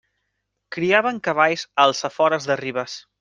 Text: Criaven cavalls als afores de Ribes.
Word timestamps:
Criaven 0.75 1.19
cavalls 1.27 1.67
als 1.85 2.01
afores 2.13 2.49
de 2.53 2.57
Ribes. 2.67 2.97